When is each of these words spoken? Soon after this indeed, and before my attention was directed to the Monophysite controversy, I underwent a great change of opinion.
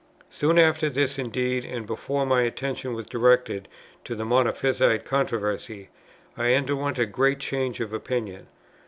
Soon 0.31 0.57
after 0.57 0.89
this 0.89 1.19
indeed, 1.19 1.63
and 1.63 1.85
before 1.85 2.25
my 2.25 2.41
attention 2.41 2.95
was 2.95 3.05
directed 3.05 3.67
to 4.03 4.15
the 4.15 4.25
Monophysite 4.25 5.05
controversy, 5.05 5.89
I 6.35 6.55
underwent 6.55 6.97
a 6.97 7.05
great 7.05 7.37
change 7.37 7.79
of 7.79 7.93
opinion. 7.93 8.47